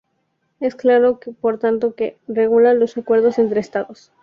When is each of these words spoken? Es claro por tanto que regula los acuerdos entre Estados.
Es 0.59 0.73
claro 0.73 1.19
por 1.19 1.59
tanto 1.59 1.93
que 1.93 2.17
regula 2.27 2.73
los 2.73 2.97
acuerdos 2.97 3.37
entre 3.37 3.59
Estados. 3.59 4.11